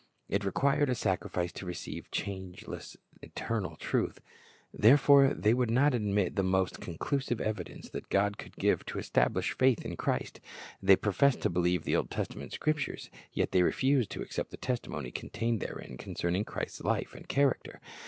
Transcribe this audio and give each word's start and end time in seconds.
It 0.27 0.43
required 0.43 0.89
a 0.89 0.95
sacrifice 0.95 1.51
to 1.51 1.65
receive 1.67 2.09
changeless, 2.09 2.97
eternal 3.21 3.75
truth. 3.75 4.19
Therefore 4.73 5.31
they 5.35 5.53
would 5.53 5.69
not 5.69 5.93
admit 5.93 6.35
the 6.35 6.41
most 6.41 6.81
conclusive 6.81 7.39
evidence 7.39 7.87
that 7.91 8.09
God 8.09 8.39
could 8.39 8.55
give 8.55 8.83
to 8.87 8.97
establish 8.97 9.55
faith 9.55 9.85
in 9.85 9.95
Christ. 9.95 10.39
They 10.81 10.95
professed 10.95 11.41
to 11.41 11.51
beheve 11.51 11.83
the 11.83 11.95
Old 11.95 12.09
Testament 12.09 12.51
Scriptures, 12.51 13.11
yet 13.31 13.51
they 13.51 13.61
refused 13.61 14.09
to 14.13 14.23
accept 14.23 14.49
the 14.49 14.57
testimony 14.57 15.11
contained 15.11 15.59
therein 15.59 15.97
concerning 15.99 16.45
Christ's 16.45 16.81
life 16.81 17.13
and 17.13 17.27
character. 17.27 17.79